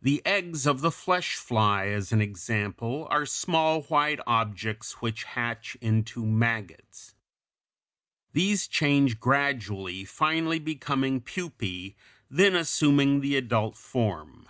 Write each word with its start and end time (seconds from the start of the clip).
The 0.00 0.24
eggs 0.24 0.68
of 0.68 0.82
the 0.82 0.92
flesh 0.92 1.34
fly, 1.34 1.88
as 1.88 2.12
an 2.12 2.20
example 2.20 3.06
(Fig. 3.06 3.08
221), 3.08 3.22
are 3.22 3.26
small, 3.26 3.82
white 3.82 4.20
objects 4.24 4.92
which 5.02 5.24
hatch 5.24 5.76
into 5.80 6.24
maggots. 6.24 7.16
These 8.34 8.68
change 8.68 9.18
gradually, 9.18 10.04
finally 10.04 10.60
becoming 10.60 11.20
pupæ, 11.22 11.96
then 12.30 12.54
assuming 12.54 13.20
the 13.20 13.34
adult 13.34 13.76
form. 13.76 14.46